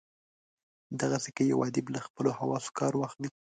[0.99, 3.29] دغسي که یو ادیب له خپلو حواسو کار واخلي.